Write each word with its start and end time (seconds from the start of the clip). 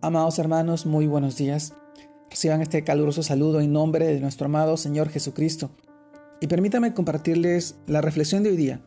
Amados 0.00 0.38
hermanos, 0.38 0.86
muy 0.86 1.08
buenos 1.08 1.36
días. 1.36 1.74
Reciban 2.30 2.62
este 2.62 2.84
caluroso 2.84 3.24
saludo 3.24 3.60
en 3.60 3.72
nombre 3.72 4.06
de 4.06 4.20
nuestro 4.20 4.46
amado 4.46 4.76
Señor 4.76 5.08
Jesucristo. 5.08 5.72
Y 6.40 6.46
permítame 6.46 6.94
compartirles 6.94 7.74
la 7.88 8.00
reflexión 8.00 8.44
de 8.44 8.50
hoy 8.50 8.56
día, 8.56 8.80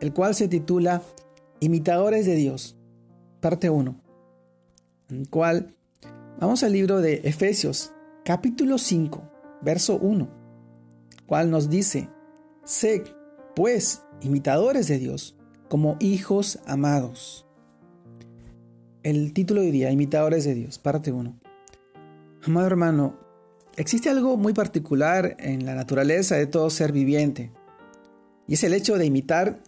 el 0.00 0.14
cual 0.14 0.34
se 0.34 0.48
titula 0.48 1.02
Imitadores 1.60 2.24
de 2.24 2.36
Dios, 2.36 2.74
parte 3.40 3.68
1, 3.68 4.00
en 5.10 5.16
el 5.20 5.28
cual 5.28 5.76
vamos 6.40 6.62
al 6.62 6.72
libro 6.72 7.02
de 7.02 7.20
Efesios, 7.24 7.92
capítulo 8.24 8.78
5, 8.78 9.30
verso 9.60 9.98
1, 9.98 10.26
cual 11.26 11.50
nos 11.50 11.68
dice, 11.68 12.08
Sed, 12.64 13.02
pues, 13.54 14.04
imitadores 14.22 14.88
de 14.88 14.98
Dios, 14.98 15.36
como 15.68 15.98
hijos 16.00 16.60
amados. 16.66 17.45
El 19.06 19.32
título 19.32 19.60
de 19.60 19.70
día, 19.70 19.92
Imitadores 19.92 20.44
de 20.44 20.54
Dios, 20.54 20.80
parte 20.80 21.12
1. 21.12 21.38
Amado 22.42 22.66
hermano, 22.66 23.16
existe 23.76 24.10
algo 24.10 24.36
muy 24.36 24.52
particular 24.52 25.36
en 25.38 25.64
la 25.64 25.76
naturaleza 25.76 26.34
de 26.34 26.48
todo 26.48 26.70
ser 26.70 26.90
viviente, 26.90 27.52
y 28.48 28.54
es 28.54 28.64
el 28.64 28.74
hecho 28.74 28.98
de 28.98 29.06
imitar 29.06 29.60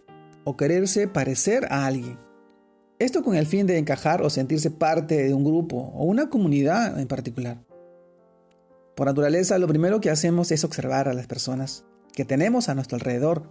o 0.43 0.57
quererse 0.57 1.07
parecer 1.07 1.67
a 1.69 1.85
alguien. 1.85 2.17
Esto 2.99 3.23
con 3.23 3.37
el 3.37 3.45
fin 3.45 3.65
de 3.65 3.77
encajar 3.77 4.21
o 4.23 4.29
sentirse 4.29 4.71
parte 4.71 5.23
de 5.23 5.33
un 5.33 5.45
grupo 5.45 5.77
o 5.95 6.03
una 6.03 6.29
comunidad 6.29 6.99
en 6.99 7.07
particular. 7.07 7.63
Por 8.93 9.07
naturaleza, 9.07 9.57
lo 9.57 9.69
primero 9.69 10.01
que 10.01 10.09
hacemos 10.09 10.51
es 10.51 10.65
observar 10.65 11.07
a 11.07 11.13
las 11.13 11.27
personas 11.27 11.85
que 12.11 12.25
tenemos 12.25 12.67
a 12.67 12.75
nuestro 12.75 12.97
alrededor, 12.97 13.43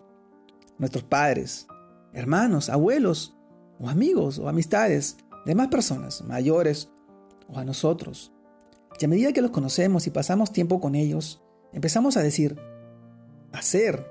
nuestros 0.76 1.04
padres, 1.04 1.66
hermanos, 2.12 2.68
abuelos, 2.68 3.34
o 3.80 3.88
amigos 3.88 4.38
o 4.38 4.48
amistades, 4.48 5.16
demás 5.48 5.68
personas, 5.68 6.22
mayores 6.22 6.90
o 7.48 7.58
a 7.58 7.64
nosotros. 7.64 8.32
Y 9.00 9.04
a 9.04 9.08
medida 9.08 9.32
que 9.32 9.40
los 9.40 9.50
conocemos 9.50 10.06
y 10.06 10.10
pasamos 10.10 10.52
tiempo 10.52 10.78
con 10.78 10.94
ellos, 10.94 11.42
empezamos 11.72 12.18
a 12.18 12.22
decir, 12.22 12.56
hacer 13.52 14.06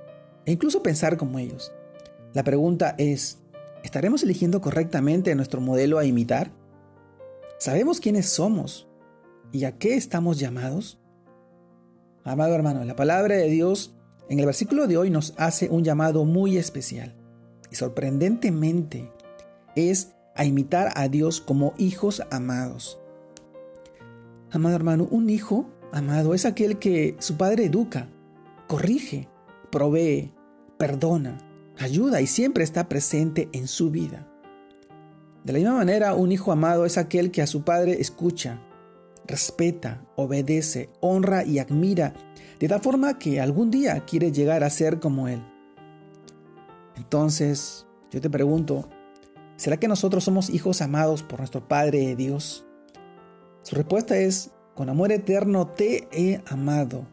e 0.46 0.52
incluso 0.52 0.82
pensar 0.82 1.16
como 1.16 1.38
ellos. 1.38 1.72
La 2.34 2.44
pregunta 2.44 2.96
es, 2.98 3.38
¿estaremos 3.84 4.24
eligiendo 4.24 4.62
correctamente 4.62 5.36
nuestro 5.36 5.62
modelo 5.62 6.00
a 6.00 6.06
imitar? 6.06 6.52
¿Sabemos 7.60 8.00
quiénes 8.00 8.28
somos 8.28 8.88
y 9.52 9.66
a 9.66 9.78
qué 9.78 9.94
estamos 9.94 10.40
llamados? 10.40 11.00
Amado 12.24 12.56
hermano, 12.56 12.84
la 12.84 12.96
palabra 12.96 13.36
de 13.36 13.50
Dios 13.50 13.96
en 14.28 14.40
el 14.40 14.48
versículo 14.48 14.88
de 14.88 14.98
hoy 14.98 15.12
nos 15.12 15.36
hace 15.38 15.70
un 15.70 15.84
llamado 15.84 16.26
muy 16.26 16.58
especial 16.58 17.16
y 17.72 17.76
sorprendentemente 17.76 19.12
es 19.76 20.17
a 20.38 20.46
imitar 20.46 20.94
a 20.96 21.08
Dios 21.10 21.42
como 21.42 21.74
hijos 21.78 22.24
amados. 22.32 23.00
Amado 24.52 24.76
hermano, 24.76 25.08
un 25.12 25.30
hijo 25.30 25.70
amado 25.92 26.34
es 26.34 26.46
aquel 26.46 26.80
que 26.80 27.16
su 27.20 27.36
padre 27.36 27.66
educa, 27.66 28.08
corrige, 28.68 29.28
provee, 29.72 30.32
perdona, 30.78 31.38
ayuda 31.78 32.22
y 32.22 32.28
siempre 32.28 32.64
está 32.64 32.88
presente 32.88 33.50
en 33.52 33.68
su 33.68 33.92
vida. 33.92 34.28
De 35.44 35.54
la 35.54 35.60
misma 35.60 35.76
manera, 35.76 36.14
un 36.14 36.32
hijo 36.32 36.52
amado 36.52 36.86
es 36.86 36.98
aquel 36.98 37.32
que 37.32 37.42
a 37.42 37.48
su 37.48 37.64
padre 37.64 38.00
escucha, 38.00 38.62
respeta, 39.26 40.06
obedece, 40.16 40.90
honra 41.02 41.44
y 41.44 41.60
admira, 41.60 42.14
de 42.60 42.68
tal 42.68 42.82
forma 42.82 43.18
que 43.18 43.42
algún 43.42 43.72
día 43.72 44.06
quiere 44.06 44.32
llegar 44.32 44.64
a 44.64 44.70
ser 44.70 45.00
como 45.00 45.28
él. 45.28 45.42
Entonces, 46.96 47.86
yo 48.12 48.22
te 48.22 48.30
pregunto, 48.30 48.90
¿Será 49.58 49.78
que 49.78 49.88
nosotros 49.88 50.24
somos 50.24 50.52
hijos 50.52 50.84
amados 50.84 51.24
por 51.24 51.40
nuestro 51.40 51.68
Padre 51.68 52.16
Dios? 52.16 52.64
Su 53.64 53.76
respuesta 53.76 54.16
es, 54.16 54.52
con 54.76 54.88
amor 54.88 55.12
eterno 55.12 55.66
te 55.68 56.08
he 56.12 56.44
amado. 56.46 57.08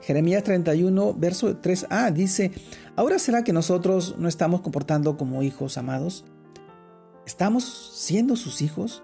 Jeremías 0.00 0.44
31, 0.44 1.14
verso 1.14 1.60
3a 1.60 2.12
dice, 2.12 2.52
¿ahora 2.94 3.18
será 3.18 3.42
que 3.42 3.52
nosotros 3.52 4.14
no 4.16 4.28
estamos 4.28 4.60
comportando 4.60 5.16
como 5.16 5.42
hijos 5.42 5.76
amados? 5.76 6.24
¿Estamos 7.26 7.64
siendo 7.96 8.36
sus 8.36 8.62
hijos? 8.62 9.02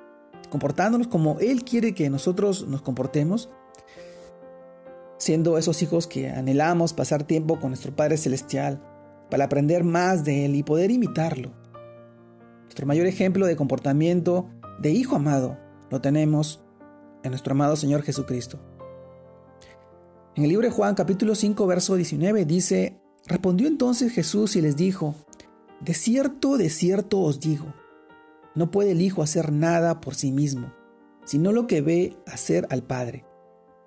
¿Comportándonos 0.48 1.08
como 1.08 1.40
Él 1.40 1.64
quiere 1.64 1.96
que 1.96 2.10
nosotros 2.10 2.68
nos 2.68 2.82
comportemos? 2.82 3.50
Siendo 5.18 5.58
esos 5.58 5.82
hijos 5.82 6.06
que 6.06 6.30
anhelamos 6.30 6.92
pasar 6.92 7.24
tiempo 7.24 7.58
con 7.58 7.70
nuestro 7.70 7.96
Padre 7.96 8.18
Celestial 8.18 8.80
para 9.30 9.46
aprender 9.46 9.82
más 9.82 10.24
de 10.24 10.44
Él 10.44 10.54
y 10.54 10.62
poder 10.62 10.92
imitarlo. 10.92 11.61
Nuestro 12.72 12.86
mayor 12.86 13.06
ejemplo 13.06 13.44
de 13.44 13.54
comportamiento 13.54 14.48
de 14.78 14.92
hijo 14.92 15.16
amado 15.16 15.58
lo 15.90 16.00
tenemos 16.00 16.64
en 17.22 17.32
nuestro 17.32 17.52
amado 17.52 17.76
Señor 17.76 18.00
Jesucristo. 18.00 18.60
En 20.36 20.44
el 20.44 20.48
libro 20.48 20.66
de 20.66 20.72
Juan 20.72 20.94
capítulo 20.94 21.34
5 21.34 21.66
verso 21.66 21.96
19 21.96 22.46
dice, 22.46 22.98
respondió 23.26 23.68
entonces 23.68 24.10
Jesús 24.10 24.56
y 24.56 24.62
les 24.62 24.74
dijo, 24.74 25.14
de 25.82 25.92
cierto, 25.92 26.56
de 26.56 26.70
cierto 26.70 27.20
os 27.20 27.40
digo, 27.40 27.74
no 28.54 28.70
puede 28.70 28.92
el 28.92 29.02
Hijo 29.02 29.22
hacer 29.22 29.52
nada 29.52 30.00
por 30.00 30.14
sí 30.14 30.32
mismo, 30.32 30.72
sino 31.26 31.52
lo 31.52 31.66
que 31.66 31.82
ve 31.82 32.16
hacer 32.26 32.66
al 32.70 32.82
Padre, 32.82 33.26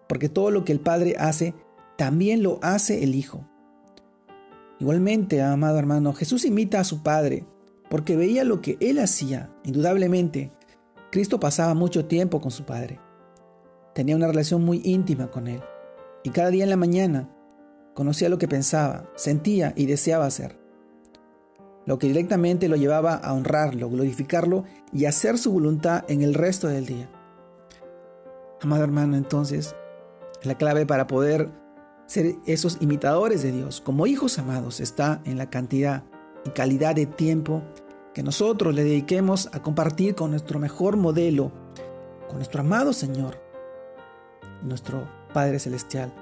porque 0.07 0.29
todo 0.29 0.51
lo 0.51 0.63
que 0.63 0.73
el 0.73 0.79
Padre 0.79 1.15
hace, 1.17 1.55
también 1.97 2.43
lo 2.43 2.59
hace 2.61 3.03
el 3.03 3.15
Hijo. 3.15 3.49
Igualmente, 4.79 5.41
amado 5.41 5.79
hermano, 5.79 6.13
Jesús 6.13 6.45
imita 6.45 6.81
a 6.81 6.83
su 6.83 7.01
Padre, 7.01 7.47
porque 7.95 8.17
veía 8.17 8.43
lo 8.43 8.59
que 8.59 8.75
él 8.81 8.99
hacía. 8.99 9.49
Indudablemente, 9.63 10.51
Cristo 11.13 11.39
pasaba 11.39 11.73
mucho 11.75 12.03
tiempo 12.07 12.41
con 12.41 12.51
su 12.51 12.65
Padre. 12.65 12.99
Tenía 13.93 14.17
una 14.17 14.27
relación 14.27 14.65
muy 14.65 14.81
íntima 14.83 15.31
con 15.31 15.47
Él. 15.47 15.61
Y 16.21 16.31
cada 16.31 16.49
día 16.49 16.65
en 16.65 16.69
la 16.69 16.75
mañana 16.75 17.29
conocía 17.93 18.27
lo 18.27 18.37
que 18.37 18.49
pensaba, 18.49 19.09
sentía 19.15 19.71
y 19.77 19.85
deseaba 19.85 20.25
hacer. 20.25 20.59
Lo 21.85 21.97
que 21.97 22.07
directamente 22.07 22.67
lo 22.67 22.75
llevaba 22.75 23.13
a 23.13 23.31
honrarlo, 23.31 23.89
glorificarlo 23.89 24.65
y 24.91 25.05
hacer 25.05 25.37
su 25.37 25.53
voluntad 25.53 26.03
en 26.09 26.21
el 26.21 26.33
resto 26.33 26.67
del 26.67 26.85
día. 26.85 27.09
Amado 28.61 28.83
hermano, 28.83 29.15
entonces, 29.15 29.73
la 30.43 30.57
clave 30.57 30.85
para 30.85 31.07
poder 31.07 31.49
ser 32.07 32.35
esos 32.45 32.77
imitadores 32.81 33.41
de 33.41 33.53
Dios 33.53 33.79
como 33.79 34.05
hijos 34.05 34.37
amados 34.37 34.81
está 34.81 35.21
en 35.23 35.37
la 35.37 35.49
cantidad 35.49 36.03
y 36.43 36.49
calidad 36.49 36.93
de 36.93 37.05
tiempo 37.05 37.63
que 38.15 38.23
nosotros 38.23 38.73
le 38.73 38.85
dediquemos 38.85 39.49
a 39.51 39.61
compartir 39.61 40.15
con 40.15 40.31
nuestro 40.31 40.57
mejor 40.57 40.95
modelo, 40.95 41.51
con 42.29 42.37
nuestro 42.37 42.61
amado 42.61 42.93
Señor, 42.93 43.37
nuestro 44.63 45.05
Padre 45.33 45.59
Celestial. 45.59 46.13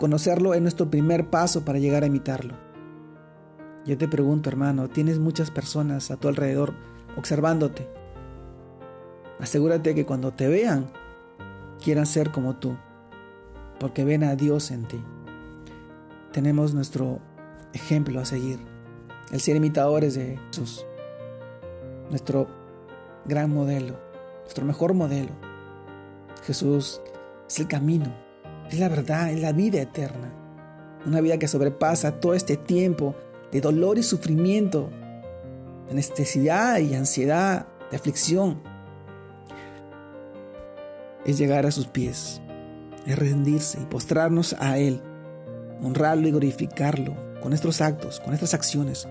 Conocerlo 0.00 0.52
es 0.52 0.60
nuestro 0.60 0.90
primer 0.90 1.30
paso 1.30 1.64
para 1.64 1.78
llegar 1.78 2.02
a 2.02 2.06
imitarlo. 2.06 2.54
Yo 3.86 3.96
te 3.96 4.08
pregunto, 4.08 4.50
hermano, 4.50 4.88
tienes 4.88 5.20
muchas 5.20 5.52
personas 5.52 6.10
a 6.10 6.16
tu 6.16 6.26
alrededor 6.26 6.74
observándote. 7.16 7.88
Asegúrate 9.38 9.94
que 9.94 10.04
cuando 10.04 10.32
te 10.32 10.48
vean, 10.48 10.90
quieran 11.84 12.06
ser 12.06 12.32
como 12.32 12.56
tú, 12.56 12.76
porque 13.78 14.02
ven 14.02 14.24
a 14.24 14.34
Dios 14.34 14.72
en 14.72 14.88
ti. 14.88 15.00
Tenemos 16.32 16.74
nuestro 16.74 17.20
ejemplo 17.72 18.18
a 18.18 18.24
seguir 18.24 18.58
el 19.30 19.40
ser 19.40 19.54
imitadores 19.54 20.14
de 20.14 20.38
Jesús, 20.48 20.84
nuestro 22.12 22.46
gran 23.24 23.50
modelo, 23.50 23.98
nuestro 24.42 24.64
mejor 24.64 24.94
modelo. 24.94 25.30
Jesús 26.44 27.00
es 27.48 27.58
el 27.58 27.66
camino, 27.66 28.14
es 28.70 28.78
la 28.78 28.88
verdad, 28.88 29.32
es 29.32 29.40
la 29.40 29.52
vida 29.52 29.80
eterna. 29.80 30.30
Una 31.04 31.20
vida 31.20 31.38
que 31.38 31.48
sobrepasa 31.48 32.20
todo 32.20 32.34
este 32.34 32.56
tiempo 32.56 33.16
de 33.50 33.60
dolor 33.60 33.98
y 33.98 34.02
sufrimiento, 34.02 34.90
de 35.88 35.94
necesidad 35.94 36.78
y 36.78 36.94
ansiedad, 36.94 37.66
de 37.90 37.96
aflicción. 37.96 38.60
Es 41.24 41.38
llegar 41.38 41.66
a 41.66 41.70
sus 41.70 41.86
pies, 41.86 42.42
es 43.06 43.18
rendirse 43.18 43.80
y 43.80 43.86
postrarnos 43.86 44.54
a 44.58 44.78
Él, 44.78 45.00
honrarlo 45.82 46.28
y 46.28 46.30
glorificarlo 46.30 47.14
con 47.40 47.50
nuestros 47.50 47.80
actos, 47.80 48.20
con 48.20 48.28
nuestras 48.28 48.54
acciones, 48.54 49.08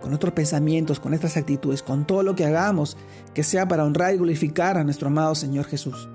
con 0.00 0.10
nuestros 0.10 0.32
pensamientos, 0.34 1.00
con 1.00 1.10
nuestras 1.10 1.36
actitudes, 1.36 1.82
con 1.82 2.06
todo 2.06 2.22
lo 2.22 2.34
que 2.34 2.44
hagamos, 2.44 2.96
que 3.34 3.42
sea 3.42 3.66
para 3.68 3.84
honrar 3.84 4.14
y 4.14 4.18
glorificar 4.18 4.78
a 4.78 4.84
nuestro 4.84 5.08
amado 5.08 5.34
Señor 5.34 5.66
Jesús. 5.66 6.08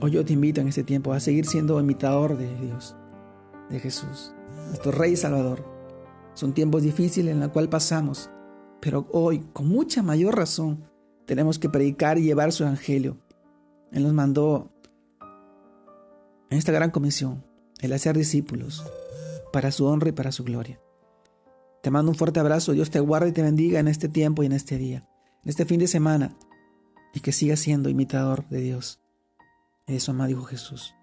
Hoy 0.00 0.12
yo 0.12 0.24
te 0.24 0.32
invito 0.32 0.60
en 0.60 0.68
este 0.68 0.84
tiempo 0.84 1.12
a 1.12 1.20
seguir 1.20 1.46
siendo 1.46 1.80
imitador 1.80 2.36
de 2.36 2.54
Dios, 2.58 2.96
de 3.70 3.80
Jesús, 3.80 4.34
nuestro 4.68 4.92
Rey 4.92 5.12
y 5.12 5.16
Salvador. 5.16 5.64
Son 6.34 6.52
tiempos 6.52 6.82
difíciles 6.82 7.32
en 7.32 7.40
los 7.40 7.50
cuales 7.50 7.70
pasamos, 7.70 8.30
pero 8.80 9.06
hoy, 9.12 9.46
con 9.52 9.68
mucha 9.68 10.02
mayor 10.02 10.36
razón, 10.36 10.84
tenemos 11.26 11.58
que 11.58 11.68
predicar 11.68 12.18
y 12.18 12.24
llevar 12.24 12.52
su 12.52 12.64
evangelio. 12.64 13.18
Él 13.92 14.02
nos 14.02 14.12
mandó 14.12 14.70
en 16.50 16.58
esta 16.58 16.72
gran 16.72 16.90
comisión, 16.90 17.44
el 17.80 17.92
hacer 17.92 18.16
discípulos, 18.16 18.84
para 19.52 19.70
su 19.70 19.86
honra 19.86 20.10
y 20.10 20.12
para 20.12 20.32
su 20.32 20.44
gloria. 20.44 20.80
Te 21.84 21.90
mando 21.90 22.10
un 22.10 22.16
fuerte 22.16 22.40
abrazo, 22.40 22.72
Dios 22.72 22.88
te 22.88 22.98
guarde 22.98 23.28
y 23.28 23.32
te 23.32 23.42
bendiga 23.42 23.78
en 23.78 23.88
este 23.88 24.08
tiempo 24.08 24.42
y 24.42 24.46
en 24.46 24.52
este 24.52 24.78
día, 24.78 25.06
en 25.42 25.50
este 25.50 25.66
fin 25.66 25.78
de 25.78 25.86
semana. 25.86 26.34
y 27.12 27.20
que 27.20 27.30
siga 27.30 27.56
siendo 27.56 27.90
imitador 27.90 28.48
de 28.48 28.60
Dios 28.60 29.00
su 29.98 30.10
amado 30.10 30.30
Hijo 30.30 30.44
Jesús. 30.44 30.94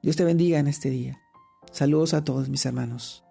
Dios 0.00 0.14
te 0.14 0.24
bendiga 0.24 0.60
en 0.60 0.68
este 0.68 0.88
día. 0.88 1.20
Saludos 1.72 2.14
a 2.14 2.22
todos 2.22 2.48
mis 2.48 2.64
hermanos. 2.64 3.24